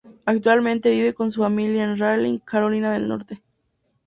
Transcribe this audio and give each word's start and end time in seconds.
Actualmente 0.25 0.89
vive 0.89 1.13
con 1.13 1.31
su 1.31 1.41
familia 1.43 1.83
en 1.83 1.99
Raleigh, 1.99 2.41
Carolina 2.43 2.91
del 2.91 3.07
Norte. 3.07 3.43